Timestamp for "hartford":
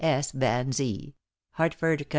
1.51-1.99